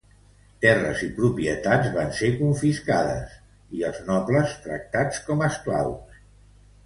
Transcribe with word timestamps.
Terres 0.63 1.01
i 1.07 1.07
propietats 1.17 1.89
van 1.97 2.09
ser 2.19 2.29
confiscades 2.39 3.35
i 3.81 3.85
els 3.91 3.99
nobles 4.07 4.55
tractats 4.63 5.23
com 5.29 5.45
esclaus. 5.49 6.19